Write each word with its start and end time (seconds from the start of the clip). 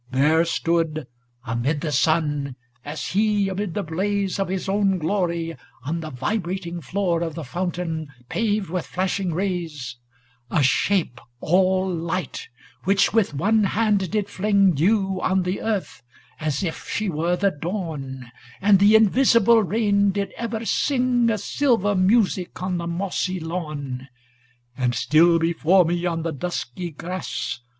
There 0.09 0.45
stood 0.45 1.05
* 1.25 1.45
Amid 1.45 1.81
the 1.81 1.91
sun, 1.91 2.55
as 2.83 3.09
he 3.09 3.49
amid 3.49 3.75
the 3.75 3.83
blaze 3.83 4.39
Of 4.39 4.47
his 4.47 4.67
own 4.67 4.97
glory, 4.97 5.55
on 5.83 5.99
the 5.99 6.09
vibrating 6.09 6.81
350 6.81 6.91
Floor 6.91 7.21
of 7.21 7.35
the 7.35 7.43
fountain, 7.43 8.09
paved 8.27 8.71
with 8.71 8.87
flashing 8.87 9.31
rays, 9.31 9.97
*A 10.49 10.63
Shape 10.63 11.21
all 11.39 11.87
light, 11.87 12.49
which 12.83 13.13
with 13.13 13.35
one 13.35 13.63
hand 13.65 14.09
did 14.09 14.27
fling 14.27 14.71
Dew 14.71 15.21
on 15.21 15.43
the 15.43 15.61
earth, 15.61 16.01
as 16.39 16.63
if 16.63 16.89
she 16.89 17.07
were 17.07 17.35
the 17.35 17.51
dawn, 17.51 18.31
And 18.59 18.79
the 18.79 18.95
invisible 18.95 19.61
rain 19.61 20.09
did 20.09 20.31
ever 20.35 20.65
sing 20.65 21.29
* 21.29 21.29
A 21.29 21.37
silver 21.37 21.93
music 21.93 22.63
on 22.63 22.79
the 22.79 22.87
mossy 22.87 23.39
lawn; 23.39 24.07
And 24.75 24.95
still 24.95 25.37
before 25.37 25.85
me 25.85 26.07
on 26.07 26.23
the 26.23 26.31
dusky 26.33 26.89
grass. 26.89 27.59